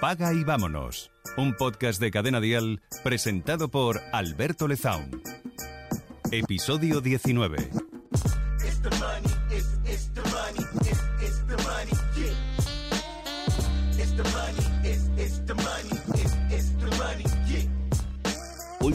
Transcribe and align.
Paga 0.00 0.34
y 0.34 0.44
vámonos. 0.44 1.10
Un 1.38 1.54
podcast 1.54 2.00
de 2.00 2.10
Cadena 2.10 2.40
Dial 2.40 2.82
presentado 3.02 3.70
por 3.70 4.00
Alberto 4.12 4.68
Lezaun. 4.68 5.22
Episodio 6.30 7.00
19. 7.00 7.95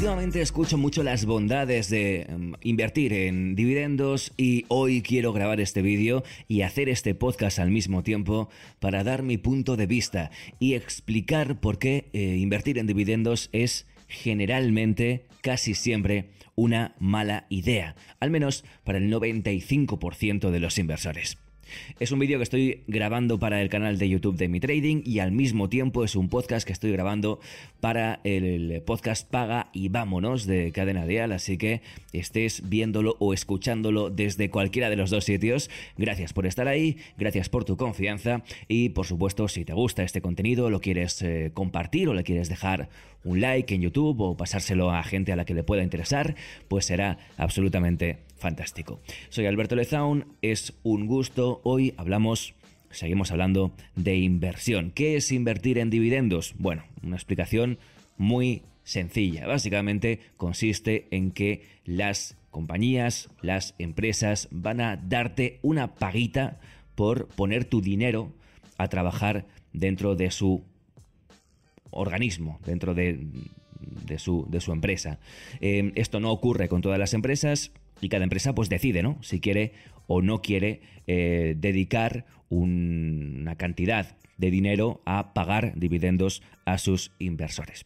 Últimamente 0.02 0.42
escucho 0.42 0.80
mucho 0.80 1.04
las 1.04 1.26
bondades 1.26 1.88
de 1.92 2.24
em, 2.24 2.54
invertir 2.64 3.14
en 3.14 3.54
dividendos 3.54 4.34
y 4.36 4.66
hoy 4.68 5.04
quiero 5.04 5.32
grabar 5.32 5.62
este 5.62 5.84
vídeo 5.84 6.24
y 6.48 6.64
hacer 6.64 6.90
este 6.90 7.14
podcast 7.14 7.60
al 7.60 7.70
mismo 7.70 8.02
tiempo 8.02 8.50
para 8.80 9.04
dar 9.04 9.22
mi 9.22 9.38
punto 9.38 9.78
de 9.78 9.86
vista 9.86 10.32
y 10.58 10.74
explicar 10.74 11.60
por 11.60 11.78
qué 11.78 12.10
eh, 12.14 12.38
invertir 12.40 12.80
en 12.80 12.88
dividendos 12.88 13.50
es 13.52 13.86
generalmente, 14.08 15.28
casi 15.42 15.76
siempre, 15.76 16.32
una 16.56 16.96
mala 16.98 17.46
idea, 17.50 17.96
al 18.20 18.32
menos 18.32 18.66
para 18.84 18.98
el 18.98 19.14
95% 19.14 20.50
de 20.50 20.60
los 20.60 20.80
inversores. 20.80 21.38
Es 22.00 22.12
un 22.12 22.20
vídeo 22.20 22.38
que 22.40 22.44
estoy 22.44 22.84
grabando 22.88 23.40
para 23.40 23.62
el 23.62 23.70
canal 23.70 23.98
de 23.98 24.10
YouTube 24.10 24.38
de 24.38 24.48
Mi 24.48 24.60
Trading 24.60 25.02
y 25.06 25.20
al 25.20 25.32
mismo 25.32 25.70
tiempo 25.70 26.04
es 26.04 26.16
un 26.16 26.30
podcast 26.30 26.66
que 26.66 26.74
estoy 26.74 26.92
grabando 26.92 27.40
para 27.80 28.20
el 28.24 28.82
podcast 28.84 29.30
Paga 29.30 29.70
y 29.74 29.90
Vámonos 29.90 30.46
de 30.46 30.72
Cadena 30.72 31.06
Dial, 31.06 31.32
así 31.32 31.58
que 31.58 31.82
estés 32.14 32.70
viéndolo 32.70 33.16
o 33.20 33.34
escuchándolo 33.34 34.10
desde 34.10 34.50
cualquiera 34.50 34.90
de 34.90 34.96
los 34.96 35.10
dos 35.10 35.26
sitios. 35.26 35.70
Gracias 35.98 36.34
por 36.34 36.46
estar 36.46 36.68
ahí, 36.68 36.98
gracias 37.18 37.50
por 37.50 37.66
tu 37.66 37.78
confianza 37.78 38.44
y 38.68 38.90
por 38.90 39.06
supuesto 39.06 39.48
si 39.48 39.66
te 39.66 39.74
gusta 39.74 40.04
este 40.04 40.22
contenido, 40.22 40.70
lo 40.70 40.82
quieres 40.82 41.22
eh, 41.22 41.52
compartir 41.54 42.10
o 42.10 42.14
le 42.14 42.24
quieres 42.24 42.50
dejar 42.50 42.90
un 43.24 43.42
like 43.42 43.74
en 43.74 43.82
YouTube 43.82 44.22
o 44.22 44.38
pasárselo 44.38 44.92
a 44.92 45.04
gente 45.04 45.32
a 45.32 45.36
la 45.36 45.46
que 45.46 45.54
le 45.54 45.64
pueda 45.64 45.84
interesar, 45.84 46.36
pues 46.68 46.86
será 46.86 47.18
absolutamente 47.38 48.20
fantástico. 48.38 49.00
Soy 49.30 49.46
Alberto 49.46 49.76
Lezaun, 49.76 50.26
es 50.42 50.74
un 50.84 51.06
gusto. 51.06 51.61
Hoy 51.64 51.94
hablamos, 51.98 52.56
seguimos 52.90 53.32
hablando 53.32 53.72
de 53.96 54.18
inversión. 54.18 54.92
¿Qué 54.92 55.16
es 55.16 55.32
invertir 55.32 55.78
en 55.78 55.90
dividendos? 55.90 56.56
Bueno, 56.58 56.84
una 57.04 57.16
explicación 57.16 57.78
muy 58.18 58.64
sencilla. 58.84 59.46
Básicamente 59.46 60.20
consiste 60.38 61.08
en 61.12 61.32
que 61.32 61.66
las 61.86 62.36
compañías, 62.50 63.30
las 63.42 63.76
empresas 63.78 64.48
van 64.52 64.82
a 64.82 64.98
darte 64.98 65.60
una 65.62 65.96
paguita 65.96 66.60
por 66.96 67.28
poner 67.28 67.66
tu 67.66 67.82
dinero 67.82 68.34
a 68.78 68.88
trabajar 68.88 69.46
dentro 69.72 70.16
de 70.16 70.32
su 70.32 70.64
organismo, 71.92 72.60
dentro 72.66 72.94
de, 72.96 73.20
su, 74.18 74.46
de 74.50 74.62
su, 74.62 74.72
empresa. 74.72 75.20
Eh, 75.60 75.92
esto 75.96 76.20
no 76.20 76.32
ocurre 76.32 76.70
con 76.70 76.82
todas 76.82 77.00
las 77.00 77.14
empresas 77.14 77.72
y 78.02 78.10
cada 78.10 78.24
empresa 78.24 78.54
pues 78.54 78.70
decide, 78.70 79.04
¿no? 79.04 79.18
Si 79.22 79.40
quiere 79.40 79.74
o 80.08 80.22
no 80.22 80.42
quiere 80.42 80.82
eh, 81.08 81.56
dedicar 81.58 82.26
una 82.50 83.56
cantidad 83.56 84.18
de 84.38 84.52
dinero 84.52 85.02
a 85.06 85.34
pagar 85.34 85.74
dividendos 85.76 86.42
a 86.66 86.78
sus 86.78 87.12
inversores. 87.20 87.86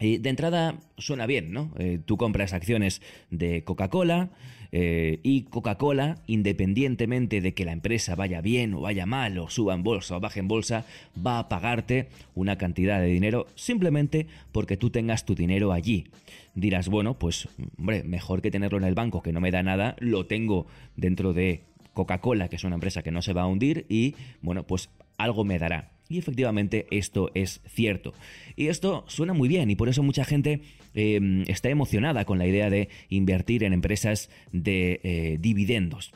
Y 0.00 0.18
de 0.18 0.30
entrada 0.30 0.76
suena 0.96 1.26
bien, 1.26 1.52
¿no? 1.52 1.72
Eh, 1.78 1.98
tú 2.04 2.16
compras 2.16 2.52
acciones 2.52 3.02
de 3.30 3.64
Coca-Cola 3.64 4.30
eh, 4.70 5.18
y 5.22 5.42
Coca-Cola, 5.42 6.18
independientemente 6.26 7.40
de 7.40 7.54
que 7.54 7.64
la 7.64 7.72
empresa 7.72 8.14
vaya 8.14 8.40
bien 8.40 8.74
o 8.74 8.80
vaya 8.80 9.06
mal, 9.06 9.38
o 9.38 9.48
suba 9.48 9.74
en 9.74 9.82
bolsa 9.82 10.16
o 10.16 10.20
baje 10.20 10.40
en 10.40 10.48
bolsa, 10.48 10.84
va 11.24 11.38
a 11.38 11.48
pagarte 11.48 12.08
una 12.34 12.58
cantidad 12.58 13.00
de 13.00 13.06
dinero 13.06 13.46
simplemente 13.54 14.26
porque 14.52 14.76
tú 14.76 14.90
tengas 14.90 15.24
tu 15.24 15.34
dinero 15.34 15.72
allí. 15.72 16.06
Dirás, 16.54 16.88
bueno, 16.88 17.18
pues, 17.18 17.48
hombre, 17.78 18.04
mejor 18.04 18.42
que 18.42 18.50
tenerlo 18.50 18.78
en 18.78 18.84
el 18.84 18.94
banco 18.94 19.22
que 19.22 19.32
no 19.32 19.40
me 19.40 19.50
da 19.50 19.62
nada, 19.62 19.96
lo 19.98 20.26
tengo 20.26 20.66
dentro 20.96 21.32
de 21.32 21.62
Coca-Cola, 21.94 22.48
que 22.48 22.56
es 22.56 22.64
una 22.64 22.74
empresa 22.76 23.02
que 23.02 23.10
no 23.10 23.22
se 23.22 23.32
va 23.32 23.42
a 23.42 23.46
hundir 23.46 23.86
y, 23.88 24.14
bueno, 24.42 24.64
pues 24.64 24.90
algo 25.18 25.44
me 25.44 25.58
dará. 25.58 25.92
Y 26.08 26.18
efectivamente 26.18 26.86
esto 26.90 27.30
es 27.34 27.60
cierto. 27.68 28.14
Y 28.56 28.68
esto 28.68 29.04
suena 29.08 29.34
muy 29.34 29.48
bien 29.48 29.70
y 29.70 29.76
por 29.76 29.90
eso 29.90 30.02
mucha 30.02 30.24
gente 30.24 30.62
em, 30.94 31.44
está 31.48 31.68
emocionada 31.68 32.24
con 32.24 32.38
la 32.38 32.46
idea 32.46 32.70
de 32.70 32.88
invertir 33.10 33.62
en 33.62 33.74
empresas 33.74 34.30
de 34.52 35.00
eh, 35.02 35.36
dividendos. 35.38 36.12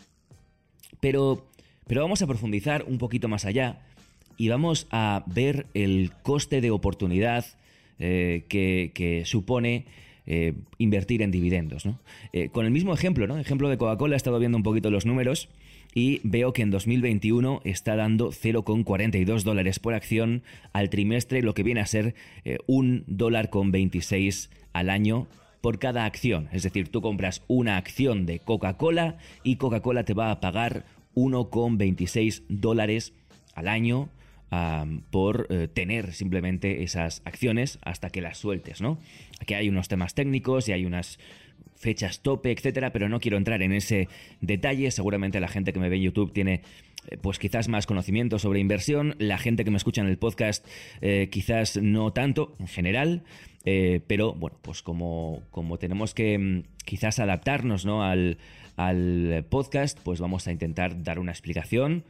Pero, 1.01 1.47
pero 1.87 2.01
vamos 2.01 2.23
a 2.23 2.27
profundizar 2.27 2.85
un 2.89 2.97
poquito 2.97 3.29
más 3.29 3.45
allá 3.45 3.83
y 4.39 4.49
vamos 4.49 4.87
a 4.91 5.25
ver 5.27 5.67
el 5.75 6.13
coste 6.23 6.61
de 6.61 6.71
oportunidad 6.71 7.45
eh, 7.99 8.45
que, 8.49 9.23
supone 9.27 9.85
eh, 10.27 10.55
invertir 10.79 11.23
en 11.23 11.31
dividendos. 11.31 11.89
con 12.53 12.65
el 12.65 12.71
mismo 12.71 12.95
ejemplo, 12.95 13.27
¿no? 13.27 13.39
Ejemplo 13.39 13.69
de 13.69 13.79
Coca-Cola, 13.79 14.15
he 14.15 14.17
estado 14.17 14.39
viendo 14.39 14.57
un 14.57 14.63
poquito 14.63 14.91
los 14.91 15.07
números 15.07 15.49
y 15.95 16.21
veo 16.25 16.53
que 16.53 16.63
en 16.63 16.71
2021 16.71 17.61
está 17.65 17.97
dando 17.97 18.31
0,42 18.31 19.43
dólares 19.43 19.79
por 19.79 19.95
acción 19.95 20.43
al 20.73 20.91
trimestre, 20.91 21.43
lo 21.43 21.55
que 21.55 21.63
viene 21.63 21.81
a 21.81 21.87
ser 21.87 22.15
eh, 22.45 22.59
un 22.67 23.05
dólar 23.07 23.51
con 23.51 23.71
26 23.71 24.51
al 24.73 24.91
año 24.91 25.27
por 25.61 25.79
cada 25.79 26.05
acción. 26.07 26.49
Es 26.53 26.63
decir, 26.63 26.89
tú 26.89 27.03
compras 27.03 27.43
una 27.47 27.77
acción 27.77 28.27
de 28.27 28.39
Coca-Cola 28.39 29.19
y 29.45 29.57
Coca-Cola 29.57 30.05
te 30.05 30.15
va 30.15 30.31
a 30.31 30.41
pagar 30.41 30.85
1,26 31.15 32.43
dólares 32.49 33.13
al 33.55 33.69
año 33.69 34.09
por 35.11 35.47
eh, 35.49 35.67
tener 35.67 36.13
simplemente 36.13 36.83
esas 36.83 37.23
acciones 37.25 37.79
hasta 37.83 38.11
que 38.11 38.21
las 38.21 38.37
sueltes, 38.37 38.83
¿no? 38.83 38.99
Aquí 39.41 39.55
hay 39.55 39.71
unos 39.71 39.89
temas 39.89 40.15
técnicos 40.15 40.69
y 40.69 40.73
hay 40.73 40.85
unas 40.85 41.19
fechas 41.75 42.21
tope, 42.21 42.53
etcétera, 42.53 42.93
pero 42.93 43.09
no 43.09 43.19
quiero 43.19 43.39
entrar 43.39 43.63
en 43.63 43.73
ese 43.73 44.09
detalle. 44.43 44.91
Seguramente 44.91 45.41
la 45.41 45.49
gente 45.49 45.73
que 45.73 45.81
me 45.81 45.89
ve 45.89 45.97
en 45.97 46.03
YouTube 46.03 46.35
tiene 46.35 46.61
eh, 47.09 47.17
pues 47.17 47.39
quizás 47.39 47.69
más 47.69 47.87
conocimiento 47.87 48.39
sobre 48.39 48.61
inversión, 48.61 49.17
la 49.19 49.39
gente 49.39 49.65
que 49.65 49.71
me 49.71 49.79
escucha 49.79 50.03
en 50.03 50.09
el 50.09 50.19
podcast 50.19 50.67
eh, 51.01 51.29
quizás 51.33 51.79
no 51.79 52.13
tanto 52.13 52.55
en 52.61 52.67
general, 52.67 53.23
pero 53.65 54.35
bueno, 54.35 54.59
pues 54.61 54.83
como, 54.83 55.45
como 55.51 55.79
tenemos 55.79 56.15
que 56.15 56.37
mm, 56.37 56.63
quizás 56.85 57.21
adaptarnos 57.21 57.87
¿no? 57.87 58.05
al, 58.05 58.37
al 58.77 59.47
podcast, 59.49 59.99
pues 60.03 60.21
vamos 60.21 60.47
a 60.47 60.53
intentar 60.53 61.03
dar 61.03 61.19
una 61.19 61.33
explicación 61.33 62.05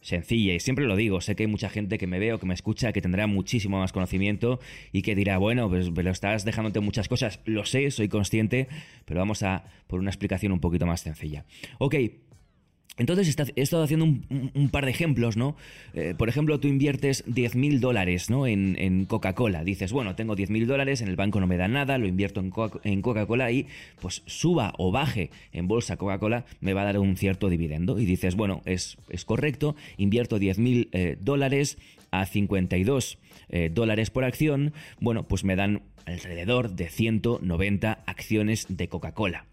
sencilla 0.00 0.54
y 0.54 0.60
siempre 0.60 0.86
lo 0.86 0.96
digo, 0.96 1.20
sé 1.20 1.34
que 1.34 1.44
hay 1.44 1.46
mucha 1.48 1.68
gente 1.68 1.98
que 1.98 2.06
me 2.06 2.18
ve 2.18 2.32
o 2.32 2.38
que 2.38 2.46
me 2.46 2.54
escucha 2.54 2.92
que 2.92 3.00
tendrá 3.00 3.26
muchísimo 3.26 3.78
más 3.78 3.92
conocimiento 3.92 4.60
y 4.92 5.02
que 5.02 5.14
dirá, 5.14 5.38
bueno, 5.38 5.68
pues 5.68 5.90
estás 6.06 6.44
dejándote 6.44 6.80
muchas 6.80 7.08
cosas, 7.08 7.40
lo 7.44 7.64
sé, 7.64 7.90
soy 7.90 8.08
consciente, 8.08 8.68
pero 9.04 9.20
vamos 9.20 9.42
a 9.42 9.64
por 9.86 10.00
una 10.00 10.10
explicación 10.10 10.52
un 10.52 10.60
poquito 10.60 10.86
más 10.86 11.00
sencilla. 11.00 11.44
Ok, 11.78 11.94
entonces 12.98 13.36
he 13.54 13.60
estado 13.60 13.82
haciendo 13.82 14.06
un, 14.06 14.68
par 14.70 14.86
de 14.86 14.90
ejemplos, 14.90 15.36
¿no? 15.36 15.56
Eh, 15.92 16.14
por 16.16 16.28
ejemplo, 16.28 16.58
tú 16.60 16.68
inviertes 16.68 17.26
10.000 17.26 17.78
dólares 17.78 18.30
¿no? 18.30 18.46
en, 18.46 19.04
Coca-Cola. 19.06 19.64
Dices, 19.64 19.92
bueno, 19.92 20.14
tengo 20.14 20.34
10.000 20.34 20.64
dólares, 20.64 21.02
en 21.02 21.08
el 21.08 21.16
banco 21.16 21.38
no 21.40 21.46
me 21.46 21.58
da 21.58 21.68
nada, 21.68 21.98
lo 21.98 22.06
invierto 22.06 22.40
en, 22.40 23.02
Coca-Cola 23.02 23.50
y 23.52 23.66
pues 24.00 24.22
suba 24.26 24.72
o 24.78 24.92
baje 24.92 25.30
en 25.52 25.68
bolsa 25.68 25.96
Coca-Cola, 25.96 26.46
me 26.60 26.72
va 26.72 26.82
a 26.82 26.84
dar 26.84 26.98
un 26.98 27.16
cierto 27.16 27.50
dividendo. 27.50 27.98
Y 27.98 28.06
dices, 28.06 28.34
bueno, 28.34 28.62
es, 28.64 28.96
correcto, 29.26 29.76
invierto 29.98 30.38
10.000 30.38 30.88
eh, 30.92 31.16
dólares 31.20 31.78
a 32.10 32.24
52 32.24 33.18
eh, 33.48 33.70
dólares 33.72 34.10
por 34.10 34.24
acción, 34.24 34.72
bueno, 35.00 35.24
pues 35.24 35.44
me 35.44 35.54
dan 35.54 35.82
alrededor 36.06 36.70
de 36.70 36.88
190 36.88 38.04
acciones 38.06 38.66
de 38.70 38.88
Coca-Cola. 38.88 39.44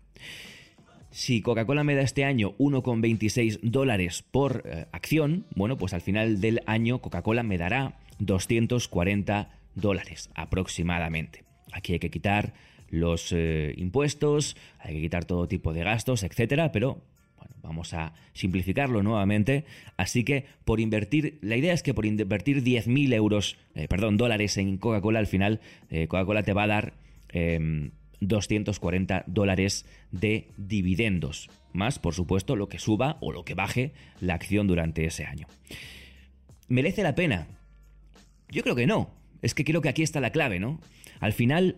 Si 1.13 1.43
Coca-Cola 1.43 1.83
me 1.83 1.93
da 1.93 2.01
este 2.01 2.25
año 2.25 2.55
1,26 2.57 3.59
dólares 3.61 4.23
por 4.23 4.63
eh, 4.65 4.87
acción, 4.91 5.45
bueno, 5.53 5.77
pues 5.77 5.93
al 5.93 6.01
final 6.01 6.41
del 6.41 6.63
año 6.65 7.01
Coca-Cola 7.01 7.43
me 7.43 7.59
dará 7.59 7.99
240 8.17 9.51
dólares 9.75 10.31
aproximadamente. 10.33 11.43
Aquí 11.71 11.93
hay 11.93 11.99
que 11.99 12.09
quitar 12.09 12.55
los 12.89 13.31
eh, 13.31 13.75
impuestos, 13.77 14.57
hay 14.79 14.95
que 14.95 15.01
quitar 15.01 15.25
todo 15.25 15.47
tipo 15.47 15.71
de 15.71 15.83
gastos, 15.83 16.23
etcétera, 16.23 16.71
pero 16.71 17.03
bueno, 17.37 17.53
vamos 17.61 17.93
a 17.93 18.13
simplificarlo 18.33 19.03
nuevamente. 19.03 19.65
Así 19.97 20.23
que 20.23 20.45
por 20.65 20.79
invertir, 20.79 21.37
la 21.43 21.57
idea 21.57 21.73
es 21.73 21.83
que 21.83 21.93
por 21.93 22.07
invertir 22.07 22.63
10.000 22.63 23.13
euros, 23.13 23.57
eh, 23.75 23.87
perdón, 23.87 24.17
dólares 24.17 24.57
en 24.57 24.77
Coca-Cola, 24.77 25.19
al 25.19 25.27
final 25.27 25.61
Coca-Cola 26.07 26.41
te 26.41 26.53
va 26.53 26.63
a 26.63 26.67
dar 26.67 26.93
em, 27.29 27.91
240 28.27 29.23
dólares 29.27 29.85
de 30.11 30.47
dividendos, 30.57 31.49
más 31.73 31.99
por 31.99 32.13
supuesto 32.13 32.55
lo 32.55 32.69
que 32.69 32.79
suba 32.79 33.17
o 33.21 33.31
lo 33.31 33.45
que 33.45 33.53
baje 33.53 33.93
la 34.19 34.35
acción 34.35 34.67
durante 34.67 35.05
ese 35.05 35.25
año. 35.25 35.47
¿Merece 36.67 37.03
la 37.03 37.15
pena? 37.15 37.47
Yo 38.49 38.63
creo 38.63 38.75
que 38.75 38.87
no. 38.87 39.11
Es 39.41 39.53
que 39.53 39.65
creo 39.65 39.81
que 39.81 39.89
aquí 39.89 40.03
está 40.03 40.19
la 40.21 40.31
clave, 40.31 40.59
¿no? 40.59 40.79
Al 41.19 41.33
final, 41.33 41.77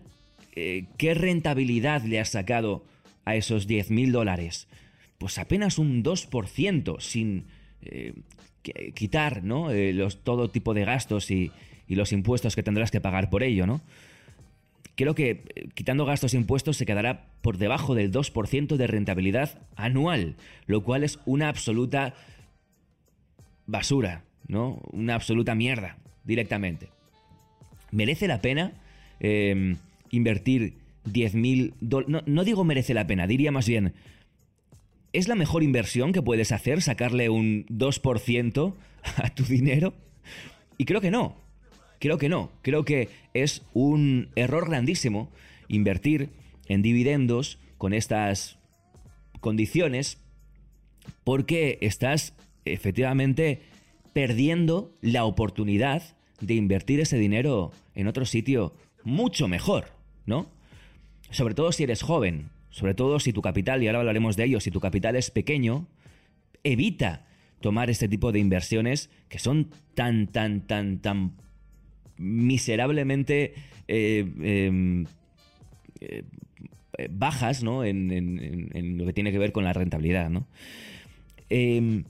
eh, 0.54 0.86
¿qué 0.98 1.14
rentabilidad 1.14 2.02
le 2.02 2.20
has 2.20 2.30
sacado 2.30 2.84
a 3.24 3.34
esos 3.34 3.68
10.000 3.68 4.12
dólares? 4.12 4.68
Pues 5.18 5.38
apenas 5.38 5.78
un 5.78 6.04
2% 6.04 7.00
sin 7.00 7.46
eh, 7.82 8.14
quitar 8.94 9.42
¿no? 9.42 9.70
Eh, 9.72 9.96
todo 10.22 10.50
tipo 10.50 10.74
de 10.74 10.84
gastos 10.84 11.30
y 11.30 11.50
los 11.88 12.12
impuestos 12.12 12.54
que 12.54 12.62
tendrás 12.62 12.90
que 12.90 13.00
pagar 13.00 13.30
por 13.30 13.42
ello, 13.42 13.66
¿no? 13.66 13.80
Creo 14.96 15.14
que 15.14 15.30
eh, 15.30 15.68
quitando 15.74 16.06
gastos 16.06 16.34
e 16.34 16.38
impuestos 16.38 16.76
se 16.76 16.86
quedará 16.86 17.28
por 17.42 17.58
debajo 17.58 17.94
del 17.94 18.10
2% 18.10 18.76
de 18.76 18.86
rentabilidad 18.86 19.60
anual, 19.76 20.36
lo 20.66 20.82
cual 20.82 21.04
es 21.04 21.20
una 21.26 21.48
absoluta 21.48 22.14
basura, 23.66 24.24
¿no? 24.48 24.80
Una 24.92 25.14
absoluta 25.14 25.54
mierda, 25.54 25.98
directamente. 26.24 26.88
¿Merece 27.90 28.26
la 28.26 28.40
pena 28.40 28.72
em, 29.20 29.76
invertir 30.10 30.74
10.000 31.04 31.74
dólares? 31.80 32.10
No, 32.10 32.22
no 32.26 32.44
digo 32.44 32.64
merece 32.64 32.94
la 32.94 33.06
pena, 33.06 33.26
diría 33.26 33.52
más 33.52 33.68
bien, 33.68 33.92
¿es 35.12 35.28
la 35.28 35.34
mejor 35.34 35.62
inversión 35.62 36.12
que 36.12 36.22
puedes 36.22 36.52
hacer 36.52 36.80
sacarle 36.80 37.28
un 37.28 37.66
2% 37.66 38.74
a 39.16 39.34
tu 39.34 39.44
dinero? 39.44 39.94
Y 40.78 40.86
creo 40.86 41.02
que 41.02 41.10
no. 41.10 41.45
Creo 41.98 42.18
que 42.18 42.28
no. 42.28 42.50
Creo 42.62 42.84
que 42.84 43.08
es 43.34 43.62
un 43.72 44.30
error 44.36 44.68
grandísimo 44.68 45.30
invertir 45.68 46.30
en 46.68 46.82
dividendos 46.82 47.58
con 47.78 47.92
estas 47.92 48.58
condiciones 49.40 50.18
porque 51.24 51.78
estás 51.80 52.34
efectivamente 52.64 53.62
perdiendo 54.12 54.96
la 55.00 55.24
oportunidad 55.24 56.16
de 56.40 56.54
invertir 56.54 57.00
ese 57.00 57.18
dinero 57.18 57.72
en 57.94 58.08
otro 58.08 58.24
sitio 58.24 58.74
mucho 59.04 59.48
mejor, 59.48 59.92
¿no? 60.26 60.50
Sobre 61.30 61.54
todo 61.54 61.72
si 61.72 61.84
eres 61.84 62.02
joven, 62.02 62.50
sobre 62.70 62.94
todo 62.94 63.20
si 63.20 63.32
tu 63.32 63.42
capital, 63.42 63.82
y 63.82 63.86
ahora 63.86 64.00
hablaremos 64.00 64.36
de 64.36 64.44
ello, 64.44 64.60
si 64.60 64.70
tu 64.70 64.80
capital 64.80 65.16
es 65.16 65.30
pequeño, 65.30 65.86
evita 66.62 67.26
tomar 67.60 67.90
este 67.90 68.08
tipo 68.08 68.32
de 68.32 68.38
inversiones 68.38 69.10
que 69.28 69.38
son 69.38 69.70
tan, 69.94 70.26
tan, 70.26 70.66
tan, 70.66 70.98
tan 70.98 71.36
miserablemente 72.18 73.54
eh, 73.88 74.26
em, 74.42 75.06
eh, 76.00 76.24
bajas 77.10 77.62
¿no? 77.62 77.84
En, 77.84 78.98
lo 78.98 79.06
que 79.06 79.12
tiene 79.12 79.32
que 79.32 79.38
ver 79.38 79.52
con 79.52 79.64
la 79.64 79.72
rentabilidad. 79.72 80.30
¿no? 80.30 80.46
Em, 81.48 82.04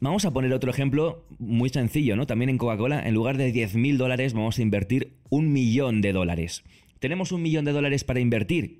vamos 0.00 0.24
a 0.24 0.32
poner 0.32 0.52
otro 0.52 0.70
ejemplo 0.70 1.24
muy 1.38 1.68
sencillo, 1.68 2.16
¿no? 2.16 2.26
También 2.26 2.48
en 2.48 2.58
Coca-Cola, 2.58 3.06
en 3.06 3.14
lugar 3.14 3.36
de 3.36 3.52
10.000 3.52 3.96
dólares, 3.96 4.34
vamos 4.34 4.58
a 4.58 4.62
invertir 4.62 5.12
un 5.30 5.52
millón 5.52 6.00
de 6.00 6.12
dólares. 6.12 6.64
¿Tenemos 6.98 7.32
un 7.32 7.42
millón 7.42 7.64
de 7.64 7.72
dólares 7.72 8.04
para 8.04 8.20
invertir? 8.20 8.78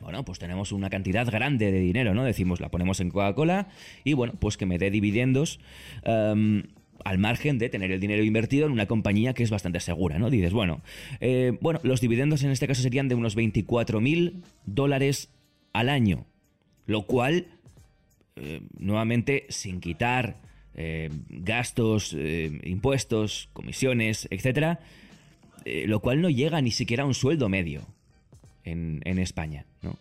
Bueno, 0.00 0.24
pues 0.24 0.38
tenemos 0.38 0.72
una 0.72 0.90
cantidad 0.90 1.26
grande 1.30 1.72
de 1.72 1.80
dinero, 1.80 2.12
¿no? 2.12 2.24
Decimos, 2.24 2.60
la 2.60 2.70
ponemos 2.70 3.00
en 3.00 3.10
Coca-Cola 3.10 3.68
y 4.04 4.12
bueno, 4.12 4.34
pues 4.38 4.56
que 4.56 4.66
me 4.66 4.78
dé 4.78 4.90
dividendos. 4.90 5.60
Em, 6.02 6.64
al 7.04 7.18
margen 7.18 7.58
de 7.58 7.68
tener 7.68 7.90
el 7.90 8.00
dinero 8.00 8.22
invertido 8.22 8.66
en 8.66 8.72
una 8.72 8.86
compañía 8.86 9.34
que 9.34 9.42
es 9.42 9.50
bastante 9.50 9.80
segura, 9.80 10.18
¿no? 10.18 10.30
Dices, 10.30 10.52
bueno, 10.52 10.82
eh, 11.20 11.56
bueno, 11.60 11.80
los 11.82 12.00
dividendos 12.00 12.42
en 12.42 12.50
este 12.50 12.66
caso 12.66 12.82
serían 12.82 13.08
de 13.08 13.14
unos 13.14 13.34
24 13.34 14.00
mil 14.00 14.42
dólares 14.66 15.30
al 15.72 15.88
año, 15.88 16.26
lo 16.86 17.02
cual, 17.02 17.46
eh, 18.36 18.62
nuevamente, 18.78 19.46
sin 19.48 19.80
quitar 19.80 20.36
eh, 20.74 21.10
gastos, 21.28 22.16
impuestos, 22.64 23.48
comisiones, 23.52 24.28
etcétera, 24.30 24.80
lo 25.64 26.00
cual 26.00 26.20
no 26.20 26.30
llega 26.30 26.60
ni 26.60 26.70
siquiera 26.70 27.04
a 27.04 27.06
un 27.06 27.14
sueldo 27.14 27.48
medio 27.48 27.86
en, 28.64 29.00
en 29.04 29.18
España, 29.18 29.66
¿no? 29.82 29.96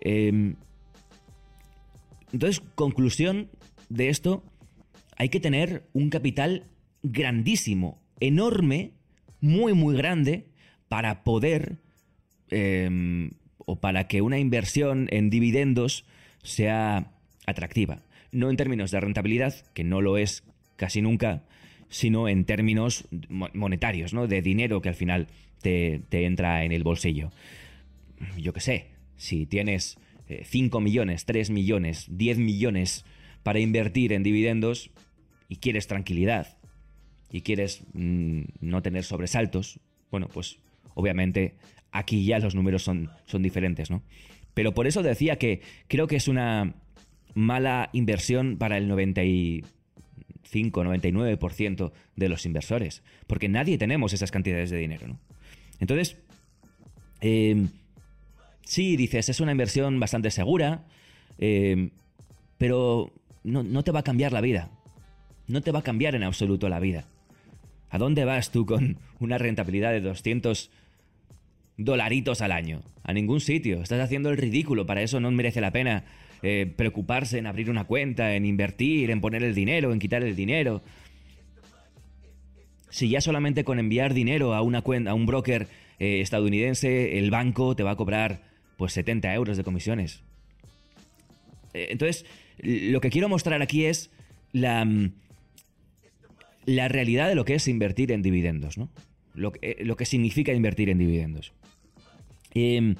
Em, 0.00 0.56
entonces, 2.32 2.62
conclusión 2.74 3.48
de 3.88 4.08
esto 4.08 4.42
hay 5.16 5.28
que 5.28 5.40
tener 5.40 5.88
un 5.92 6.10
capital 6.10 6.64
grandísimo, 7.02 8.00
enorme, 8.20 8.92
muy, 9.40 9.72
muy 9.74 9.96
grande, 9.96 10.46
para 10.88 11.24
poder, 11.24 11.78
em, 12.50 13.30
o 13.58 13.80
para 13.80 14.08
que 14.08 14.22
una 14.22 14.38
inversión 14.38 15.08
en 15.10 15.30
dividendos 15.30 16.04
sea 16.42 17.12
atractiva. 17.46 18.02
No 18.30 18.50
en 18.50 18.56
términos 18.56 18.90
de 18.90 19.00
rentabilidad, 19.00 19.54
que 19.74 19.84
no 19.84 20.00
lo 20.00 20.18
es 20.18 20.44
casi 20.76 21.02
nunca, 21.02 21.44
sino 21.88 22.28
en 22.28 22.44
términos 22.44 23.06
monetarios, 23.28 24.14
¿no? 24.14 24.26
De 24.26 24.42
dinero 24.42 24.80
que 24.80 24.88
al 24.88 24.94
final 24.94 25.28
te, 25.60 26.02
entra 26.10 26.64
en 26.64 26.72
el 26.72 26.82
bolsillo. 26.82 27.30
Yo 28.38 28.52
qué 28.52 28.60
sé, 28.60 28.86
si 29.16 29.46
tienes 29.46 29.98
5 30.44 30.78
eh, 30.78 30.80
millones, 30.80 31.24
3 31.26 31.50
millones, 31.50 32.06
10 32.10 32.38
millones 32.38 33.04
para 33.42 33.60
invertir 33.60 34.12
en 34.12 34.22
dividendos 34.22 34.90
y 35.48 35.56
quieres 35.56 35.86
tranquilidad 35.86 36.58
y 37.30 37.40
quieres 37.40 37.82
mm, 37.94 38.42
no 38.60 38.82
tener 38.82 39.04
sobresaltos, 39.04 39.80
bueno, 40.10 40.28
pues 40.28 40.58
obviamente 40.94 41.54
aquí 41.90 42.24
ya 42.24 42.38
los 42.38 42.54
números 42.54 42.82
son, 42.82 43.10
son 43.26 43.42
diferentes, 43.42 43.90
¿no? 43.90 44.02
Pero 44.54 44.74
por 44.74 44.86
eso 44.86 45.02
decía 45.02 45.36
que 45.36 45.62
creo 45.88 46.06
que 46.06 46.16
es 46.16 46.28
una 46.28 46.74
mala 47.34 47.88
inversión 47.92 48.58
para 48.58 48.76
el 48.76 48.88
95, 48.88 50.84
99% 50.84 51.92
de 52.16 52.28
los 52.28 52.44
inversores, 52.44 53.02
porque 53.26 53.48
nadie 53.48 53.78
tenemos 53.78 54.12
esas 54.12 54.30
cantidades 54.30 54.70
de 54.70 54.76
dinero, 54.78 55.08
¿no? 55.08 55.18
Entonces, 55.80 56.16
eh, 57.22 57.66
sí, 58.64 58.96
dices, 58.96 59.28
es 59.28 59.40
una 59.40 59.52
inversión 59.52 59.98
bastante 59.98 60.30
segura, 60.30 60.84
em, 61.38 61.90
pero 62.58 63.12
no, 63.44 63.82
te 63.82 63.90
va 63.90 64.00
a 64.00 64.04
cambiar 64.04 64.32
la 64.32 64.40
vida. 64.40 64.70
No 65.46 65.60
te 65.60 65.72
va 65.72 65.80
a 65.80 65.82
cambiar 65.82 66.14
en 66.14 66.22
absoluto 66.22 66.68
la 66.68 66.80
vida. 66.80 67.06
¿A 67.90 67.98
dónde 67.98 68.24
vas 68.24 68.50
tú 68.50 68.66
con 68.66 68.98
una 69.20 69.38
rentabilidad 69.38 69.92
de 69.92 70.00
200 70.00 70.70
dolaritos 71.76 72.40
al 72.40 72.52
año? 72.52 72.82
A 73.02 73.12
ningún 73.12 73.40
sitio. 73.40 73.82
Estás 73.82 74.00
haciendo 74.00 74.30
el 74.30 74.36
ridículo. 74.36 74.86
Para 74.86 75.02
eso 75.02 75.20
no 75.20 75.30
merece 75.30 75.60
la 75.60 75.72
pena 75.72 76.04
eh, 76.42 76.72
preocuparse 76.76 77.38
en 77.38 77.46
abrir 77.46 77.70
una 77.70 77.84
cuenta, 77.84 78.34
en 78.34 78.46
invertir, 78.46 79.10
en 79.10 79.20
poner 79.20 79.42
el 79.42 79.54
dinero, 79.54 79.92
en 79.92 79.98
quitar 79.98 80.22
el 80.22 80.36
dinero. 80.36 80.82
Si 82.90 83.08
ya 83.08 83.20
solamente 83.20 83.64
con 83.64 83.78
enviar 83.78 84.14
dinero 84.14 84.54
a 84.54 84.62
una 84.62 84.82
cuenta, 84.82 85.10
a 85.10 85.14
un 85.14 85.26
broker 85.26 85.66
eh, 85.98 86.20
estadounidense, 86.20 87.18
el 87.18 87.30
banco 87.30 87.74
te 87.74 87.82
va 87.82 87.92
a 87.92 87.96
cobrar 87.96 88.42
pues 88.76 88.92
70 88.92 89.32
euros 89.34 89.56
de 89.56 89.64
comisiones. 89.64 90.22
Eh, 91.74 91.88
entonces, 91.90 92.26
lo 92.62 93.00
que 93.00 93.10
quiero 93.10 93.28
mostrar 93.28 93.60
aquí 93.60 93.84
es 93.84 94.10
la, 94.52 94.84
mm, 94.84 95.12
la 96.64 96.88
realidad 96.88 97.28
de 97.28 97.34
lo 97.34 97.44
que 97.44 97.54
es 97.54 97.68
invertir 97.68 98.12
en 98.12 98.22
dividendos, 98.22 98.78
¿no? 98.78 98.88
Lo, 99.34 99.52
que, 99.52 99.58
eh, 99.62 99.84
lo 99.84 99.96
que 99.96 100.06
significa 100.06 100.52
invertir 100.52 100.88
en 100.88 100.98
dividendos. 100.98 101.52
Em, 102.54 102.96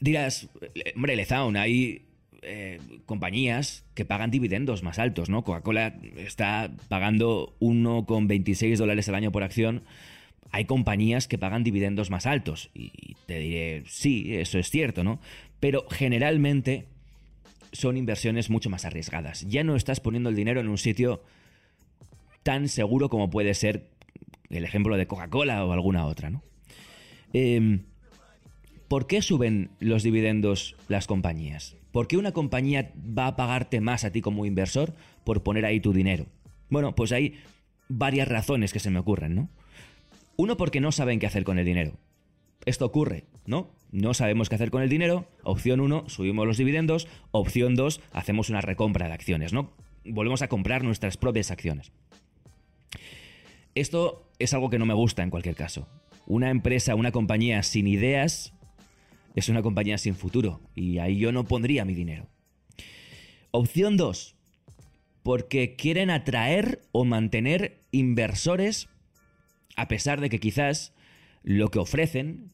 dirás, 0.00 0.48
hombre, 0.94 1.16
Lezaun, 1.16 1.56
hay 1.56 2.02
eh, 2.42 2.78
compañías 3.06 3.84
que 3.94 4.04
pagan 4.04 4.30
dividendos 4.30 4.82
más 4.82 4.98
altos, 4.98 5.30
¿no? 5.30 5.44
Coca-Cola 5.44 5.96
está 6.16 6.70
pagando 6.88 7.56
1,26 7.60 8.76
dólares 8.76 9.08
al 9.08 9.14
año 9.14 9.32
por 9.32 9.42
acción. 9.42 9.84
Hay 10.50 10.66
compañías 10.66 11.26
que 11.26 11.38
pagan 11.38 11.64
dividendos 11.64 12.10
más 12.10 12.26
altos. 12.26 12.70
Y 12.74 13.16
te 13.26 13.38
diré, 13.38 13.84
sí, 13.86 14.34
eso 14.34 14.58
es 14.58 14.68
cierto, 14.68 15.04
¿no? 15.04 15.20
Pero 15.58 15.86
generalmente 15.90 16.86
son 17.74 17.98
inversiones 17.98 18.48
mucho 18.48 18.70
más 18.70 18.86
arriesgadas. 18.86 19.42
Ya 19.42 19.64
no 19.64 19.76
estás 19.76 20.00
poniendo 20.00 20.30
el 20.30 20.36
dinero 20.36 20.60
en 20.60 20.68
un 20.68 20.78
sitio 20.78 21.22
tan 22.42 22.68
seguro 22.68 23.10
como 23.10 23.28
puede 23.28 23.52
ser 23.54 23.90
el 24.48 24.64
ejemplo 24.64 24.96
de 24.96 25.06
Coca-Cola 25.06 25.64
o 25.66 25.72
alguna 25.72 26.06
otra, 26.06 26.30
¿no? 26.30 26.42
Em, 27.32 27.82
¿Por 28.88 29.06
qué 29.06 29.22
suben 29.22 29.70
los 29.80 30.02
dividendos 30.02 30.76
las 30.88 31.06
compañías? 31.06 31.76
¿Por 31.90 32.06
qué 32.06 32.16
una 32.16 32.32
compañía 32.32 32.92
va 32.96 33.26
a 33.26 33.36
pagarte 33.36 33.80
más 33.80 34.04
a 34.04 34.12
ti 34.12 34.20
como 34.20 34.46
inversor 34.46 34.94
por 35.24 35.42
poner 35.42 35.64
ahí 35.64 35.80
tu 35.80 35.92
dinero? 35.92 36.26
Bueno, 36.68 36.94
pues 36.94 37.10
hay 37.12 37.34
varias 37.88 38.28
razones 38.28 38.72
que 38.72 38.78
se 38.78 38.90
me 38.90 38.98
ocurren, 39.00 39.34
¿no? 39.34 39.48
Uno, 40.36 40.56
porque 40.56 40.80
no 40.80 40.92
saben 40.92 41.18
qué 41.18 41.26
hacer 41.26 41.44
con 41.44 41.58
el 41.58 41.64
dinero. 41.64 41.92
Esto 42.66 42.86
ocurre, 42.86 43.24
¿no? 43.46 43.70
No 43.94 44.12
sabemos 44.12 44.48
qué 44.48 44.56
hacer 44.56 44.72
con 44.72 44.82
el 44.82 44.88
dinero. 44.88 45.28
Opción 45.44 45.78
1, 45.78 46.08
subimos 46.08 46.48
los 46.48 46.58
dividendos. 46.58 47.06
Opción 47.30 47.76
2, 47.76 48.00
hacemos 48.12 48.50
una 48.50 48.60
recompra 48.60 49.06
de 49.06 49.14
acciones, 49.14 49.52
¿no? 49.52 49.70
Volvemos 50.04 50.42
a 50.42 50.48
comprar 50.48 50.82
nuestras 50.82 51.16
propias 51.16 51.52
acciones. 51.52 51.92
Esto 53.76 54.28
es 54.40 54.52
algo 54.52 54.68
que 54.68 54.80
no 54.80 54.84
me 54.84 54.94
gusta 54.94 55.22
en 55.22 55.30
cualquier 55.30 55.54
caso. 55.54 55.86
Una 56.26 56.50
empresa, 56.50 56.96
una 56.96 57.12
compañía 57.12 57.62
sin 57.62 57.86
ideas 57.86 58.52
es 59.36 59.48
una 59.48 59.62
compañía 59.62 59.96
sin 59.96 60.16
futuro 60.16 60.60
y 60.74 60.98
ahí 60.98 61.16
yo 61.18 61.30
no 61.30 61.44
pondría 61.44 61.84
mi 61.84 61.94
dinero. 61.94 62.26
Opción 63.52 63.96
2, 63.96 64.34
porque 65.22 65.76
quieren 65.76 66.10
atraer 66.10 66.82
o 66.90 67.04
mantener 67.04 67.78
inversores 67.92 68.88
a 69.76 69.86
pesar 69.86 70.20
de 70.20 70.30
que 70.30 70.40
quizás 70.40 70.94
lo 71.44 71.70
que 71.70 71.78
ofrecen 71.78 72.53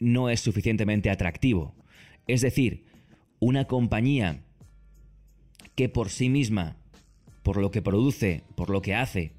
no 0.00 0.30
es 0.30 0.40
suficientemente 0.40 1.10
atractivo. 1.10 1.74
Es 2.26 2.40
decir, 2.40 2.84
una 3.38 3.66
compañía 3.66 4.42
que 5.76 5.88
por 5.88 6.10
sí 6.10 6.28
misma, 6.28 6.76
por 7.42 7.58
lo 7.58 7.70
que 7.70 7.82
produce, 7.82 8.42
por 8.56 8.70
lo 8.70 8.82
que 8.82 8.94
hace, 8.94 9.32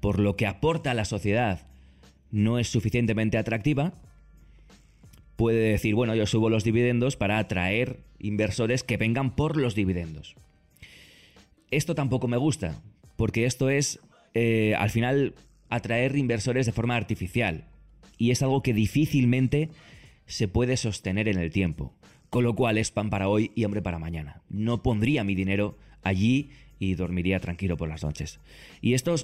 por 0.00 0.18
lo 0.18 0.36
que 0.36 0.46
aporta 0.46 0.90
a 0.90 0.94
la 0.94 1.04
sociedad 1.04 1.66
no 2.30 2.58
es 2.58 2.68
suficientemente 2.68 3.38
atractiva, 3.38 3.92
puede 5.36 5.70
decir, 5.70 5.94
bueno, 5.94 6.14
yo 6.14 6.26
subo 6.26 6.50
los 6.50 6.64
dividendos 6.64 7.16
para 7.16 7.38
atraer 7.38 8.00
inversores 8.18 8.82
que 8.82 8.96
vengan 8.96 9.36
por 9.36 9.56
los 9.56 9.74
dividendos. 9.74 10.34
Esto 11.70 11.94
tampoco 11.94 12.28
me 12.28 12.36
gusta, 12.36 12.80
porque 13.16 13.44
esto 13.44 13.70
es, 13.70 14.00
eh, 14.34 14.74
al 14.76 14.90
final, 14.90 15.34
atraer 15.68 16.16
inversores 16.16 16.66
de 16.66 16.72
forma 16.72 16.96
artificial, 16.96 17.64
y 18.18 18.30
es 18.30 18.42
algo 18.42 18.62
que 18.62 18.74
difícilmente 18.74 19.70
se 20.26 20.48
puede 20.48 20.76
sostener 20.76 21.28
en 21.28 21.38
el 21.38 21.50
tiempo, 21.50 21.92
con 22.30 22.44
lo 22.44 22.54
cual 22.54 22.78
es 22.78 22.90
pan 22.90 23.10
para 23.10 23.28
hoy 23.28 23.52
y 23.54 23.64
hambre 23.64 23.82
para 23.82 23.98
mañana. 23.98 24.42
No 24.48 24.82
pondría 24.82 25.24
mi 25.24 25.34
dinero 25.34 25.78
allí 26.02 26.50
y 26.78 26.94
dormiría 26.94 27.40
tranquilo 27.40 27.76
por 27.76 27.88
las 27.88 28.02
noches. 28.02 28.40
Y 28.80 28.94
esto 28.94 29.14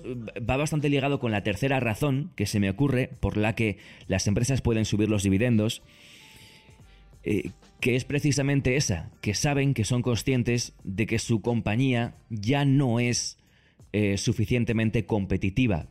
va 0.48 0.56
bastante 0.56 0.88
ligado 0.88 1.20
con 1.20 1.32
la 1.32 1.42
tercera 1.42 1.80
razón 1.80 2.30
que 2.34 2.46
se 2.46 2.60
me 2.60 2.70
ocurre 2.70 3.10
por 3.20 3.36
la 3.36 3.54
que 3.54 3.78
las 4.06 4.26
empresas 4.26 4.62
pueden 4.62 4.84
subir 4.84 5.08
los 5.08 5.22
dividendos, 5.22 5.82
eh, 7.24 7.50
que 7.80 7.96
es 7.96 8.04
precisamente 8.04 8.76
esa, 8.76 9.10
que 9.20 9.34
saben 9.34 9.74
que 9.74 9.84
son 9.84 10.02
conscientes 10.02 10.72
de 10.84 11.06
que 11.06 11.18
su 11.18 11.42
compañía 11.42 12.14
ya 12.30 12.64
no 12.64 13.00
es 13.00 13.38
eh, 13.92 14.16
suficientemente 14.16 15.04
competitiva. 15.04 15.88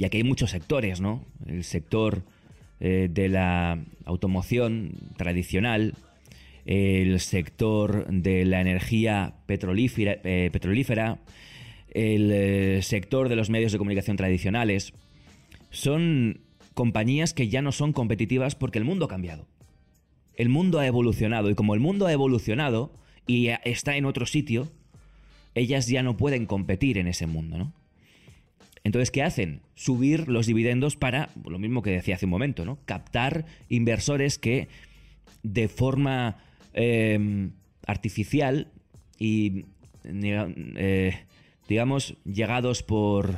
Y 0.00 0.06
aquí 0.06 0.16
hay 0.16 0.24
muchos 0.24 0.48
sectores, 0.48 1.02
¿no? 1.02 1.26
El 1.46 1.62
sector 1.62 2.22
eh, 2.80 3.08
de 3.12 3.28
la 3.28 3.84
automoción 4.06 4.92
tradicional, 5.18 5.92
el 6.64 7.20
sector 7.20 8.06
de 8.06 8.46
la 8.46 8.62
energía 8.62 9.34
eh, 9.46 10.48
petrolífera, 10.50 11.18
el 11.90 12.30
eh, 12.32 12.80
sector 12.80 13.28
de 13.28 13.36
los 13.36 13.50
medios 13.50 13.72
de 13.72 13.78
comunicación 13.78 14.16
tradicionales, 14.16 14.94
son 15.68 16.40
compañías 16.72 17.34
que 17.34 17.48
ya 17.48 17.60
no 17.60 17.70
son 17.70 17.92
competitivas 17.92 18.54
porque 18.54 18.78
el 18.78 18.86
mundo 18.86 19.04
ha 19.04 19.08
cambiado. 19.08 19.48
El 20.34 20.48
mundo 20.48 20.78
ha 20.78 20.86
evolucionado 20.86 21.50
y 21.50 21.54
como 21.54 21.74
el 21.74 21.80
mundo 21.80 22.06
ha 22.06 22.12
evolucionado 22.12 22.90
y 23.26 23.48
está 23.64 23.98
en 23.98 24.06
otro 24.06 24.24
sitio, 24.24 24.72
ellas 25.54 25.88
ya 25.88 26.02
no 26.02 26.16
pueden 26.16 26.46
competir 26.46 26.96
en 26.96 27.06
ese 27.06 27.26
mundo, 27.26 27.58
¿no? 27.58 27.79
Entonces, 28.84 29.10
¿qué 29.10 29.22
hacen? 29.22 29.60
Subir 29.74 30.28
los 30.28 30.46
dividendos 30.46 30.96
para, 30.96 31.30
lo 31.44 31.58
mismo 31.58 31.82
que 31.82 31.90
decía 31.90 32.14
hace 32.14 32.26
un 32.26 32.30
momento, 32.30 32.64
¿no? 32.64 32.78
Captar 32.86 33.44
inversores 33.68 34.38
que 34.38 34.68
de 35.42 35.68
forma 35.68 36.36
Em, 36.72 37.50
artificial 37.84 38.68
y, 39.18 39.64
eh, 40.04 41.14
digamos, 41.68 42.16
llegados 42.24 42.84
por 42.84 43.34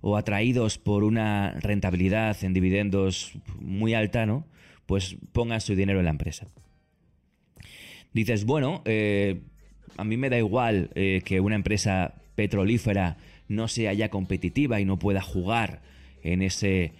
o 0.00 0.16
atraídos 0.16 0.78
por 0.78 1.04
una 1.04 1.52
rentabilidad 1.60 2.36
en 2.42 2.52
dividendos 2.52 3.32
muy 3.60 3.94
alta, 3.94 4.26
¿no? 4.26 4.44
Pues 4.86 5.16
pongan 5.32 5.60
su 5.60 5.76
dinero 5.76 6.00
en 6.00 6.06
la 6.06 6.10
empresa. 6.10 6.48
Dices, 8.12 8.44
bueno, 8.44 8.82
eh, 8.84 9.42
a 9.96 10.04
mí 10.04 10.16
me 10.16 10.30
da 10.30 10.38
igual 10.38 10.90
eh, 10.94 11.22
que 11.24 11.40
una 11.40 11.54
empresa 11.54 12.14
petrolífera 12.34 13.16
no 13.48 13.68
sea 13.68 13.92
ya 13.92 14.08
competitiva 14.08 14.80
y 14.80 14.84
no 14.84 14.98
pueda 14.98 15.22
jugar 15.22 15.80
en 16.22 16.42
ese 16.42 16.92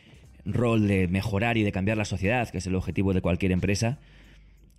rol 0.44 0.86
de 0.86 1.08
mejorar 1.08 1.56
y 1.56 1.62
de 1.62 1.72
cambiar 1.72 1.96
la 1.96 2.04
sociedad, 2.04 2.48
que 2.48 2.58
es 2.58 2.66
el 2.66 2.74
objetivo 2.74 3.12
de 3.12 3.20
cualquier 3.20 3.52
empresa, 3.52 3.98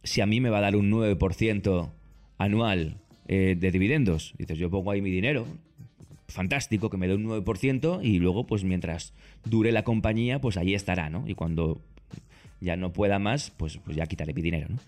si 0.03 0.21
a 0.21 0.25
mí 0.25 0.39
me 0.39 0.49
va 0.49 0.59
a 0.59 0.61
dar 0.61 0.75
un 0.75 0.89
9% 0.89 1.89
anual 2.37 2.97
eh, 3.27 3.55
de 3.59 3.71
dividendos. 3.71 4.33
Dices, 4.37 4.57
yo 4.57 4.69
pongo 4.69 4.91
ahí 4.91 5.01
mi 5.01 5.11
dinero, 5.11 5.45
fantástico 6.27 6.89
que 6.89 6.97
me 6.97 7.07
dé 7.07 7.15
un 7.15 7.25
9% 7.25 7.99
y 8.03 8.19
luego, 8.19 8.47
pues 8.47 8.63
mientras 8.63 9.13
dure 9.43 9.71
la 9.71 9.83
compañía, 9.83 10.39
pues 10.39 10.57
ahí 10.57 10.73
estará, 10.73 11.09
¿no? 11.09 11.25
Y 11.27 11.35
cuando 11.35 11.81
ya 12.61 12.77
no 12.77 12.93
pueda 12.93 13.19
más, 13.19 13.51
pues, 13.51 13.77
pues 13.83 13.97
ya 13.97 14.07
quitaré 14.07 14.33
mi 14.33 14.41
dinero, 14.41 14.67
¿no? 14.69 14.79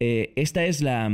Eh, 0.00 0.32
esta 0.36 0.64
es 0.64 0.80
la, 0.80 1.10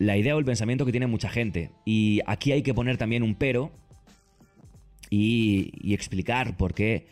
idea 0.00 0.34
o 0.34 0.38
el 0.38 0.44
pensamiento 0.44 0.86
que 0.86 0.92
tiene 0.92 1.06
mucha 1.06 1.28
gente. 1.28 1.70
Y 1.84 2.20
aquí 2.26 2.52
hay 2.52 2.62
que 2.62 2.74
poner 2.74 2.96
también 2.96 3.22
un 3.22 3.34
pero 3.34 3.70
y, 5.10 5.92
explicar 5.92 6.56
por 6.56 6.74
qué 6.74 7.06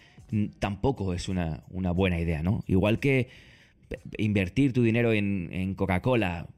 tampoco 0.59 1.15
es 1.15 1.29
una, 1.29 1.65
una 1.71 1.91
buena 1.91 2.21
idea, 2.21 2.43
¿no? 2.43 2.65
Igual 2.67 2.99
que 2.99 3.29
invertir 4.17 4.73
tu 4.73 4.83
dinero 4.83 5.13
en, 5.13 5.75
Coca-Cola 5.75 6.49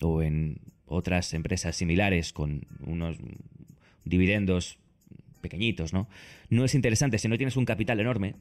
o 0.00 0.22
en 0.22 0.60
otras 0.86 1.34
empresas 1.34 1.76
similares 1.76 2.32
con 2.32 2.66
unos 2.86 3.18
dividendos 4.04 4.78
pequeñitos, 5.40 5.92
¿no? 5.92 6.08
No 6.50 6.64
es 6.64 6.74
interesante 6.74 7.18
si 7.18 7.28
no 7.28 7.36
tienes 7.36 7.56
un 7.56 7.64
capital 7.64 8.00
enorme. 8.00 8.34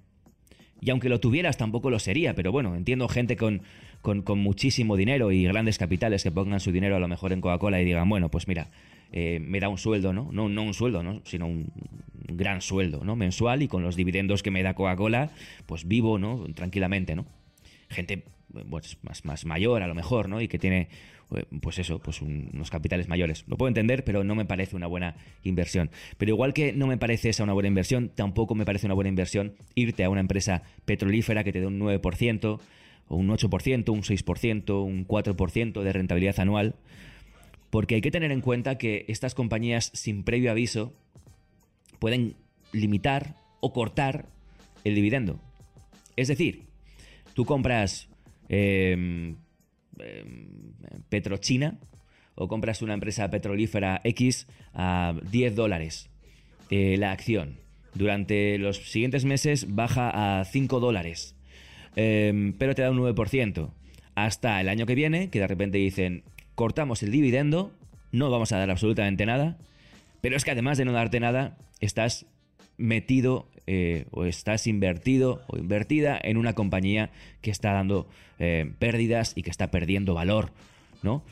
Y 0.81 0.89
aunque 0.91 1.09
lo 1.09 1.19
tuvieras, 1.19 1.57
tampoco 1.57 1.89
lo 1.89 1.99
sería. 1.99 2.33
Pero 2.35 2.51
bueno, 2.51 2.75
entiendo 2.75 3.07
gente 3.07 3.35
con, 3.35 3.61
con, 4.01 4.39
muchísimo 4.39 4.95
dinero 4.95 5.31
y 5.31 5.43
grandes 5.43 5.77
capitales 5.77 6.23
que 6.23 6.31
pongan 6.31 6.59
su 6.59 6.71
dinero 6.71 6.95
a 6.95 6.99
lo 6.99 7.07
mejor 7.07 7.33
en 7.33 7.41
Coca-Cola 7.41 7.81
y 7.81 7.85
digan, 7.85 8.07
bueno, 8.07 8.29
pues 8.29 8.47
mira, 8.47 8.69
eh, 9.11 9.39
me 9.41 9.59
da 9.59 9.69
un 9.69 9.77
sueldo, 9.77 10.13
¿no? 10.13 10.29
¿no? 10.31 10.49
No 10.49 10.63
un 10.63 10.73
sueldo, 10.73 11.03
¿no? 11.03 11.21
Sino 11.25 11.47
un 11.47 11.71
gran 12.27 12.61
sueldo, 12.61 13.03
¿no? 13.03 13.15
Mensual 13.15 13.63
y 13.63 13.67
con 13.67 13.83
los 13.83 13.95
dividendos 13.95 14.43
que 14.43 14.51
me 14.51 14.63
da 14.63 14.73
Coca-Cola, 14.75 15.31
pues 15.65 15.87
vivo, 15.87 16.19
¿no? 16.19 16.45
Tranquilamente, 16.53 17.15
¿no? 17.15 17.25
Gente 17.89 18.23
más, 19.03 19.25
más 19.25 19.45
mayor 19.45 19.83
a 19.83 19.87
lo 19.87 19.95
mejor, 19.95 20.29
¿no? 20.29 20.41
Y 20.41 20.47
que 20.47 20.59
tiene, 20.59 20.89
eh, 21.35 21.45
pues 21.61 21.79
eso, 21.79 21.99
pues 21.99 22.21
unos 22.21 22.69
capitales 22.69 23.07
mayores. 23.07 23.43
Lo 23.47 23.57
puedo 23.57 23.67
entender, 23.67 24.03
pero 24.03 24.23
no 24.23 24.35
me 24.35 24.45
parece 24.45 24.75
una 24.75 24.87
buena 24.87 25.15
inversión. 25.43 25.89
Pero 26.17 26.31
igual 26.31 26.53
que 26.53 26.73
no 26.73 26.87
me 26.87 26.97
parece 26.97 27.29
esa 27.29 27.43
una 27.43 27.53
buena 27.53 27.67
inversión, 27.67 28.09
tampoco 28.13 28.55
me 28.55 28.65
parece 28.65 28.85
una 28.85 28.95
buena 28.95 29.09
inversión 29.09 29.53
irte 29.75 30.03
a 30.03 30.09
una 30.09 30.21
empresa 30.21 30.63
petrolífera 30.85 31.43
que 31.43 31.51
te 31.51 31.59
dé 31.59 31.67
un 31.67 31.79
9%, 31.79 32.59
o 33.09 33.15
un 33.15 33.29
8%, 33.29 33.89
un 33.89 34.01
6%, 34.01 34.83
un 34.83 35.07
4% 35.07 35.81
de 35.81 35.93
rentabilidad 35.93 36.39
anual. 36.39 36.75
Porque 37.69 37.95
hay 37.95 38.01
que 38.01 38.11
tener 38.11 38.31
en 38.31 38.41
cuenta 38.41 38.77
que 38.77 39.05
estas 39.07 39.35
compañías 39.35 39.91
sin 39.93 40.23
previo 40.23 40.51
aviso 40.51 40.93
pueden 41.99 42.35
limitar 42.71 43.35
o 43.59 43.73
cortar 43.73 44.27
el 44.83 44.95
dividendo. 44.95 45.39
Es 46.15 46.27
decir, 46.27 46.66
Tú 47.37 47.45
compras 47.45 48.09
em, 48.49 49.35
em, 49.99 50.73
Petrochina 51.07 51.77
o 52.33 52.47
compras 52.47 52.81
una 52.81 52.95
empresa 52.95 53.29
petrolífera 53.29 54.01
X 54.03 54.47
a 54.73 55.13
10 55.29 55.55
dólares 55.55 56.09
eh, 56.71 56.97
la 56.97 57.11
acción. 57.11 57.59
Durante 57.93 58.57
los 58.57 58.77
siguientes 58.77 59.23
meses 59.23 59.75
baja 59.75 60.39
a 60.39 60.45
5 60.45 60.79
dólares, 60.79 61.35
em, 61.95 62.53
pero 62.53 62.73
te 62.73 62.81
da 62.81 62.89
un 62.89 62.97
9%. 62.97 63.71
Hasta 64.15 64.59
el 64.59 64.67
año 64.67 64.87
que 64.87 64.95
viene, 64.95 65.29
que 65.29 65.39
de 65.39 65.45
repente 65.45 65.77
dicen, 65.77 66.23
cortamos 66.55 67.03
el 67.03 67.11
dividendo, 67.11 67.71
no 68.11 68.31
vamos 68.31 68.51
a 68.51 68.57
dar 68.57 68.71
absolutamente 68.71 69.27
nada, 69.27 69.59
pero 70.21 70.35
es 70.35 70.43
que 70.43 70.49
además 70.49 70.79
de 70.79 70.85
no 70.85 70.91
darte 70.91 71.19
nada, 71.19 71.55
estás 71.81 72.25
metido 72.77 73.47
eh, 73.69 74.05
o 74.11 74.23
estás 74.23 74.65
invertido 74.65 75.41
o 75.47 75.57
invertida 75.57 76.17
en 76.23 76.37
una 76.37 76.53
compañía 76.53 77.11
que 77.41 77.51
está 77.51 77.73
dando 77.73 78.07
eh, 78.39 78.71
pérdidas 78.79 79.33
y 79.35 79.43
que 79.43 79.49
está 79.49 79.71
perdiendo 79.71 80.13
valor, 80.13 80.53
¿no? 81.03 81.25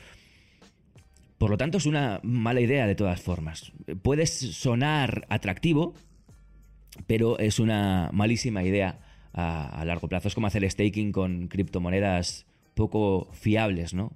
Por 1.38 1.50
lo 1.50 1.56
tanto, 1.56 1.78
es 1.78 1.86
una 1.86 2.20
mala 2.22 2.60
idea 2.60 2.86
de 2.86 2.94
todas 2.94 3.22
formas. 3.22 3.72
Puedes 4.02 4.30
sonar 4.38 5.26
atractivo, 5.30 5.94
pero 7.06 7.38
es 7.38 7.58
una 7.58 8.10
malísima 8.12 8.62
idea 8.62 9.00
a, 9.32 9.82
largo 9.86 10.08
plazo. 10.08 10.28
Es 10.28 10.34
como 10.34 10.46
hacer 10.46 10.70
staking 10.70 11.12
con 11.12 11.48
criptomonedas 11.48 12.44
poco 12.74 13.28
fiables, 13.32 13.94
¿no? 13.94 14.12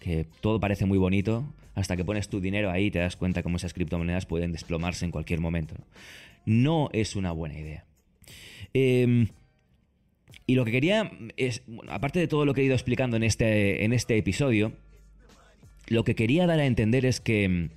Que 0.00 0.26
todo 0.40 0.58
parece 0.58 0.86
muy 0.86 0.98
bonito, 0.98 1.44
hasta 1.76 1.96
que 1.96 2.04
pones 2.04 2.28
tu 2.28 2.40
dinero 2.40 2.70
ahí 2.70 2.86
y 2.86 2.90
te 2.90 2.98
das 2.98 3.14
cuenta 3.16 3.44
cómo 3.44 3.58
esas 3.58 3.74
criptomonedas 3.74 4.26
pueden 4.26 4.50
desplomarse 4.50 5.04
en 5.04 5.12
cualquier 5.12 5.40
momento 5.40 5.76
es 6.92 7.16
una 7.16 7.32
buena 7.32 7.58
idea. 7.58 7.84
Em, 8.72 9.28
y 10.46 10.54
lo 10.54 10.64
que 10.64 10.72
quería 10.72 11.10
es, 11.36 11.62
aparte 11.88 12.18
de 12.18 12.28
todo 12.28 12.44
lo 12.44 12.54
que 12.54 12.62
he 12.62 12.64
ido 12.64 12.74
explicando 12.74 13.16
en 13.16 13.22
este, 13.22 13.84
en 13.84 13.92
este 13.92 14.16
episodio, 14.16 14.72
lo 15.88 16.04
que 16.04 16.14
quería 16.14 16.46
dar 16.46 16.60
a 16.60 16.66
entender 16.66 17.04
es 17.04 17.20
que, 17.20 17.70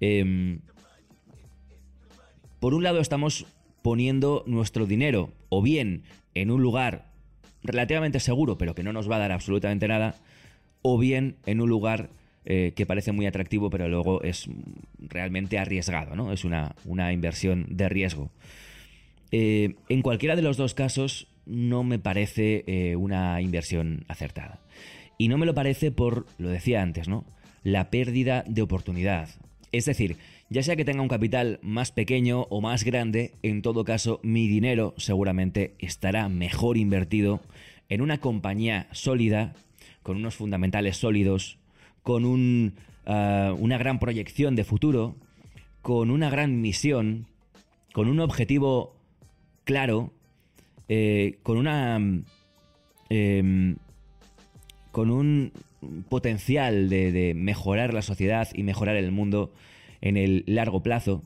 em, 0.00 0.60
por 2.60 2.74
un 2.74 2.82
lado, 2.82 3.00
estamos 3.00 3.46
poniendo 3.82 4.44
nuestro 4.46 4.86
dinero 4.86 5.32
o 5.48 5.62
bien 5.62 6.02
en 6.34 6.50
un 6.50 6.62
lugar 6.62 7.10
relativamente 7.62 8.20
seguro, 8.20 8.58
pero 8.58 8.74
que 8.74 8.82
no 8.82 8.92
nos 8.92 9.10
va 9.10 9.16
a 9.16 9.20
dar 9.20 9.32
absolutamente 9.32 9.88
nada, 9.88 10.16
o 10.82 10.98
bien 10.98 11.36
en 11.46 11.60
un 11.60 11.68
lugar 11.68 12.10
eh, 12.50 12.72
que 12.74 12.86
parece 12.86 13.12
muy 13.12 13.26
atractivo, 13.26 13.68
pero 13.68 13.90
luego 13.90 14.22
es 14.22 14.48
realmente 14.98 15.58
arriesgado, 15.58 16.16
¿no? 16.16 16.32
Es 16.32 16.46
una, 16.46 16.72
inversión 17.12 17.66
de 17.68 17.90
riesgo. 17.90 18.30
Eh, 19.32 19.74
en 19.90 20.00
cualquiera 20.00 20.34
de 20.34 20.40
los 20.40 20.56
dos 20.56 20.72
casos 20.72 21.28
no 21.44 21.84
me 21.84 21.98
parece 21.98 22.64
eh, 22.66 22.96
una 22.96 23.42
inversión 23.42 24.06
acertada. 24.08 24.60
Y 25.18 25.28
no 25.28 25.36
me 25.36 25.44
lo 25.44 25.54
parece 25.54 25.90
por, 25.90 26.24
lo 26.38 26.48
decía 26.48 26.80
antes, 26.80 27.06
¿no? 27.06 27.26
La 27.64 27.90
pérdida 27.90 28.44
de 28.46 28.62
oportunidad. 28.62 29.28
Es 29.70 29.84
decir, 29.84 30.16
Ya 30.48 30.62
sea 30.62 30.76
que 30.76 30.86
tenga 30.86 31.02
un 31.02 31.08
capital 31.08 31.58
más 31.60 31.92
pequeño 31.92 32.46
o 32.48 32.62
más 32.62 32.82
grande, 32.82 33.32
en 33.42 33.60
todo 33.60 33.84
caso 33.84 34.20
mi 34.22 34.48
dinero 34.48 34.94
seguramente 34.96 35.74
estará 35.80 36.30
mejor 36.30 36.78
invertido 36.78 37.42
en 37.90 38.00
una 38.00 38.16
compañía 38.16 38.88
sólida, 38.92 39.52
con 40.02 40.16
unos 40.16 40.36
fundamentales 40.36 40.96
sólidos, 40.96 41.57
con 42.08 42.24
un, 42.24 42.72
ah, 43.04 43.54
una 43.58 43.76
gran 43.76 43.98
proyección 43.98 44.56
de 44.56 44.64
futuro, 44.64 45.14
con 45.82 46.10
una 46.10 46.30
gran 46.30 46.62
misión, 46.62 47.26
con 47.92 48.08
un 48.08 48.18
objetivo 48.18 48.96
claro, 49.64 50.14
eh, 50.88 51.36
con 51.42 51.58
una... 51.58 52.00
Em, 53.10 53.76
con 54.90 55.10
un 55.10 55.52
potencial 56.08 56.88
de, 56.88 57.34
mejorar 57.36 57.92
la 57.92 58.00
sociedad 58.00 58.48
y 58.54 58.62
mejorar 58.62 58.96
el 58.96 59.12
mundo 59.12 59.52
en 60.00 60.16
el 60.16 60.44
largo 60.46 60.82
plazo, 60.82 61.22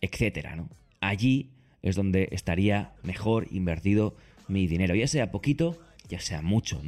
etcétera, 0.00 0.56
¿no? 0.56 0.70
Allí 1.00 1.50
es 1.82 1.96
donde 1.96 2.28
estaría 2.32 2.94
mejor 3.02 3.46
invertido 3.50 4.16
mi 4.48 4.66
dinero, 4.66 4.94
ya 4.94 5.06
sea 5.06 5.30
poquito, 5.30 5.78
ya 6.08 6.18
sea 6.18 6.40
mucho. 6.40 6.80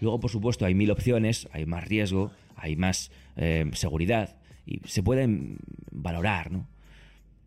Luego, 0.00 0.20
por 0.20 0.30
supuesto, 0.30 0.66
hay 0.66 0.74
mil 0.74 0.92
opciones, 0.92 1.48
hay 1.52 1.66
más 1.66 1.88
riesgo, 1.88 2.30
hay 2.60 2.76
más 2.76 3.10
eh, 3.36 3.68
seguridad 3.72 4.36
y 4.66 4.80
se 4.84 5.02
pueden 5.02 5.58
valorar, 5.90 6.52
¿no? 6.52 6.66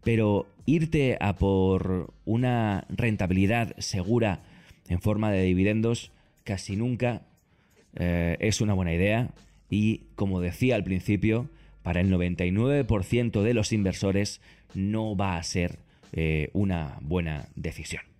Pero 0.03 0.48
irte 0.65 1.17
a 1.22 1.36
por 1.36 2.13
una 2.25 2.86
rentabilidad 2.89 3.75
segura 3.77 4.43
en 4.89 5.00
forma 5.00 5.32
de 5.32 5.43
dividendos 5.43 6.12
casi 6.43 6.75
nunca 6.75 7.22
eh, 7.96 8.38
es 8.39 8.60
una 8.60 8.74
buena 8.74 8.93
idea 8.93 9.29
y, 9.70 10.01
como 10.15 10.41
decía 10.41 10.75
al 10.75 10.84
principio, 10.84 11.50
para 11.84 12.01
el 12.01 12.12
99% 12.12 13.41
de 13.41 13.53
los 13.53 13.72
inversores 13.74 14.41
no 14.74 15.15
va 15.15 15.38
a 15.38 15.43
ser 15.43 15.79
eh, 16.12 16.50
una 16.53 16.98
buena 17.01 17.48
decisión. 17.55 18.12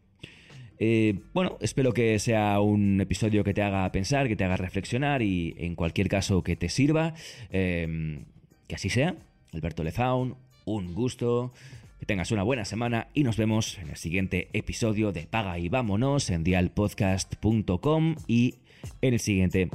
Eh, 0.86 1.16
bueno, 1.34 1.58
espero 1.62 1.94
que 1.94 2.20
sea 2.20 2.60
un 2.60 3.00
episodio 3.00 3.46
que 3.46 3.54
te 3.54 3.62
haga 3.62 3.90
pensar, 3.94 4.28
que 4.28 4.36
te 4.36 4.44
haga 4.44 4.58
reflexionar 4.58 5.22
y 5.22 5.56
en 5.58 5.75
cualquier 5.75 6.10
caso 6.10 6.44
que 6.44 6.58
te 6.58 6.68
sirva. 6.68 7.13
que 7.50 8.75
así 8.75 8.90
sea. 8.90 9.16
Alberto 9.54 9.86
Lezaun, 9.86 10.36
un 10.66 10.94
gusto. 10.94 11.54
Que 12.02 12.06
tengas 12.06 12.32
una 12.32 12.44
buena 12.44 12.66
semana 12.66 13.08
y 13.13 13.24
nos 13.24 13.38
vemos 13.38 13.78
en 13.78 13.92
el 13.92 13.96
siguiente 13.96 14.50
episodio 14.52 15.13
de 15.13 15.25
Paga 15.25 15.58
y 15.58 15.70
Vámonos 15.70 16.30
en 16.30 16.44
dialpodcast.com 16.44 18.16
y 18.28 18.56
en 19.02 19.13
el 19.13 19.22
siguiente 19.22 19.70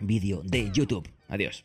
vídeo 0.00 0.42
de 0.44 0.70
YouTube. 0.70 1.08
Adiós. 1.28 1.64